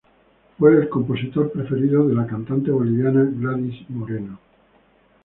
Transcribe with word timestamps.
Fue 0.57 0.73
el 0.75 0.89
compositor 0.89 1.51
preferido 1.51 2.07
de 2.07 2.15
la 2.15 2.25
cantante 2.25 2.71
boliviana 2.71 3.21
Gladys 3.23 3.87
Moreno. 3.89 4.39